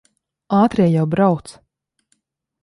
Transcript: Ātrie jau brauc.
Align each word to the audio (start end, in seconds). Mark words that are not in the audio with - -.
Ātrie 0.59 0.87
jau 0.93 1.03
brauc. 1.11 1.53